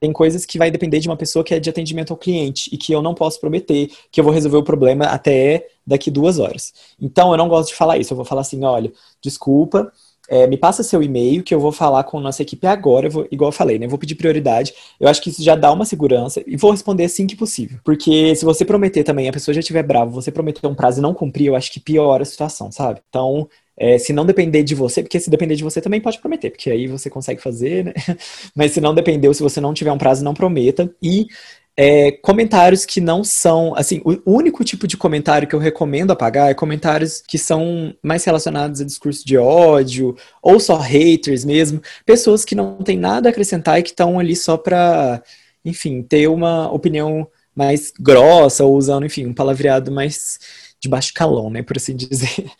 [0.00, 2.78] tem coisas que vai depender de uma pessoa que é de atendimento ao cliente e
[2.78, 6.72] que eu não posso prometer que eu vou resolver o problema até daqui duas horas.
[7.00, 8.12] Então, eu não gosto de falar isso.
[8.12, 8.90] Eu vou falar assim, olha,
[9.22, 9.92] desculpa,
[10.28, 13.10] é, me passa seu e-mail que eu vou falar com a nossa equipe agora, eu
[13.10, 13.86] vou, igual eu falei, né?
[13.86, 14.72] Eu vou pedir prioridade.
[14.98, 17.78] Eu acho que isso já dá uma segurança e vou responder assim que possível.
[17.84, 21.02] Porque se você prometer também, a pessoa já estiver brava, você prometer um prazo e
[21.02, 23.00] não cumprir, eu acho que piora a situação, sabe?
[23.08, 26.50] Então, é, se não depender de você, porque se depender de você também pode prometer,
[26.50, 27.92] porque aí você consegue fazer, né?
[28.54, 30.90] Mas se não dependeu, se você não tiver um prazo, não prometa.
[31.02, 31.26] E
[31.76, 36.50] é, comentários que não são, assim, o único tipo de comentário que eu recomendo apagar
[36.50, 42.44] é comentários que são mais relacionados a discurso de ódio, ou só haters mesmo, pessoas
[42.44, 45.20] que não têm nada a acrescentar e que estão ali só pra,
[45.64, 50.38] enfim, ter uma opinião mais grossa, ou usando, enfim, um palavreado mais
[50.80, 52.50] de baixo calão, né, por assim dizer.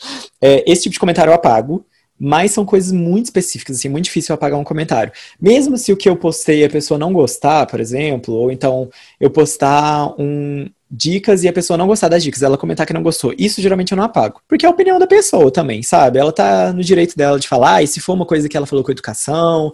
[0.40, 1.86] É, esse tipo de comentário eu apago
[2.24, 5.12] mas são coisas muito específicas, assim, muito difícil apagar um comentário.
[5.38, 8.88] Mesmo se o que eu postei a pessoa não gostar, por exemplo, ou então
[9.20, 13.02] eu postar um dicas e a pessoa não gostar das dicas, ela comentar que não
[13.02, 14.40] gostou, isso geralmente eu não apago.
[14.48, 16.18] Porque é a opinião da pessoa também, sabe?
[16.18, 18.82] Ela tá no direito dela de falar, e se for uma coisa que ela falou
[18.82, 19.70] com educação,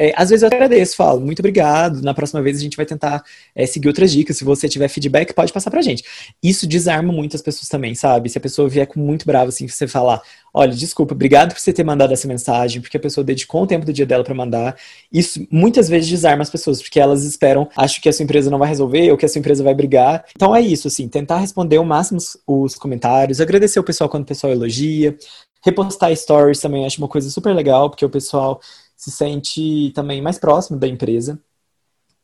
[0.00, 2.00] é, às vezes eu agradeço, falo, muito obrigado.
[2.00, 3.22] Na próxima vez a gente vai tentar
[3.54, 4.38] é, seguir outras dicas.
[4.38, 6.02] Se você tiver feedback, pode passar pra gente.
[6.42, 8.30] Isso desarma muito as pessoas também, sabe?
[8.30, 10.22] Se a pessoa vier com muito bravo, assim, você falar,
[10.54, 13.84] olha, desculpa, obrigado por você ter mandado essa mensagem, porque a pessoa dedicou o tempo
[13.84, 14.74] do dia dela para mandar.
[15.12, 18.58] Isso muitas vezes desarma as pessoas, porque elas esperam, acham que a sua empresa não
[18.58, 20.24] vai resolver ou que a sua empresa vai brigar.
[20.34, 24.26] Então é isso, assim, tentar responder o máximo os comentários, agradecer o pessoal quando o
[24.26, 25.14] pessoal elogia,
[25.62, 28.60] repostar stories também acho uma coisa super legal, porque o pessoal
[29.00, 31.40] se sente também mais próximo da empresa.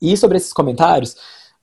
[0.00, 1.16] E sobre esses comentários,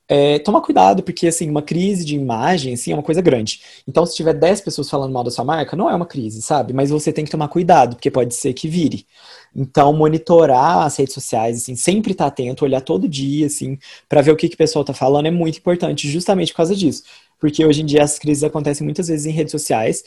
[0.08, 3.60] é, toma cuidado, porque assim, uma crise de imagem assim, é uma coisa grande.
[3.86, 6.72] Então, se tiver 10 pessoas falando mal da sua marca, não é uma crise, sabe?
[6.72, 9.06] Mas você tem que tomar cuidado, porque pode ser que vire.
[9.54, 14.20] Então, monitorar as redes sociais, assim, sempre estar tá atento, olhar todo dia, assim, para
[14.20, 17.04] ver o que, que o pessoal tá falando é muito importante, justamente por causa disso.
[17.38, 20.02] Porque hoje em dia as crises acontecem muitas vezes em redes sociais.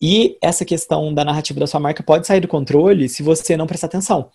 [0.00, 3.66] E essa questão da narrativa da sua marca pode sair do controle se você não
[3.66, 4.30] prestar atenção.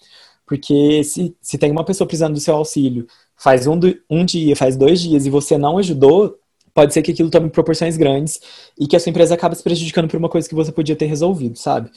[0.46, 3.08] Porque se, se tem uma pessoa precisando do seu auxílio
[3.38, 6.38] faz um, um dia, faz dois dias e você não ajudou,
[6.74, 8.40] pode ser que aquilo tome proporções grandes
[8.78, 11.06] e que a sua empresa acabe se prejudicando por uma coisa que você podia ter
[11.06, 11.90] resolvido, sabe?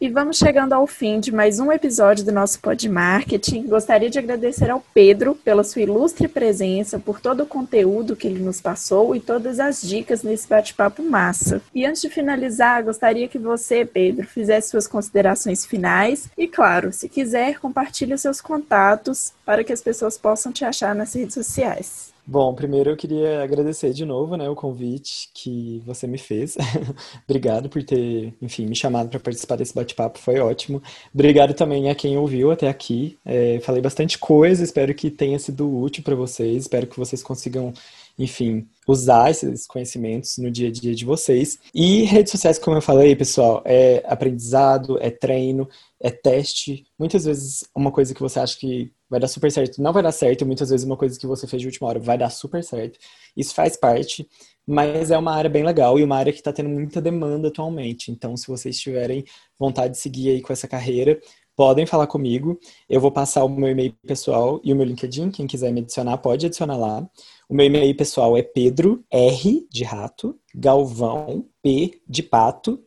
[0.00, 3.62] E vamos chegando ao fim de mais um episódio do nosso Pod Marketing.
[3.62, 8.42] Gostaria de agradecer ao Pedro pela sua ilustre presença, por todo o conteúdo que ele
[8.42, 11.62] nos passou e todas as dicas nesse bate-papo massa.
[11.72, 17.08] E antes de finalizar, gostaria que você, Pedro, fizesse suas considerações finais e, claro, se
[17.08, 22.13] quiser, compartilhe seus contatos para que as pessoas possam te achar nas redes sociais.
[22.26, 26.56] Bom, primeiro eu queria agradecer de novo, né, o convite que você me fez.
[27.28, 30.82] Obrigado por ter, enfim, me chamado para participar desse bate-papo, foi ótimo.
[31.12, 33.18] Obrigado também a quem ouviu até aqui.
[33.26, 37.74] É, falei bastante coisa, espero que tenha sido útil para vocês, espero que vocês consigam,
[38.18, 41.58] enfim, usar esses conhecimentos no dia a dia de vocês.
[41.74, 45.68] E redes sociais, como eu falei, pessoal, é aprendizado, é treino,
[46.04, 46.84] é teste.
[46.98, 50.12] Muitas vezes uma coisa que você acha que vai dar super certo, não vai dar
[50.12, 52.98] certo, muitas vezes uma coisa que você fez de última hora vai dar super certo.
[53.34, 54.28] Isso faz parte,
[54.66, 58.10] mas é uma área bem legal e uma área que está tendo muita demanda atualmente.
[58.10, 59.24] Então, se vocês tiverem
[59.58, 61.18] vontade de seguir aí com essa carreira,
[61.56, 62.60] podem falar comigo.
[62.86, 65.30] Eu vou passar o meu e-mail pessoal e o meu LinkedIn.
[65.30, 67.08] Quem quiser me adicionar, pode adicionar lá.
[67.48, 72.84] O meu e-mail pessoal é Pedro R de rato, Galvão P de pato,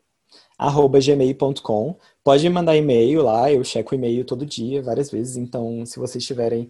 [0.57, 1.97] arroba gmail.com.
[2.27, 5.37] Pode mandar e-mail lá, eu checo e-mail todo dia, várias vezes.
[5.37, 6.67] Então, se vocês tiverem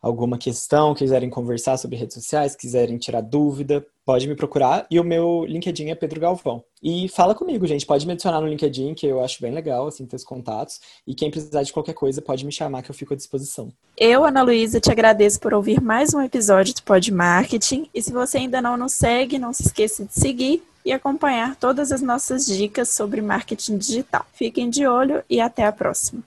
[0.00, 4.86] alguma questão, quiserem conversar sobre redes sociais, quiserem tirar dúvida, pode me procurar.
[4.88, 6.62] E o meu LinkedIn é Pedro Galvão.
[6.80, 7.84] E fala comigo, gente.
[7.84, 10.78] Pode me adicionar no LinkedIn, que eu acho bem legal, assim, ter os contatos.
[11.04, 13.72] E quem precisar de qualquer coisa, pode me chamar, que eu fico à disposição.
[13.98, 17.90] Eu, Ana Luísa, te agradeço por ouvir mais um episódio do Pod Marketing.
[17.92, 21.92] E se você ainda não nos segue, não se esqueça de seguir e acompanhar todas
[21.92, 24.24] as nossas dicas sobre marketing digital.
[24.32, 26.22] Fiquem de olho e até a próxima.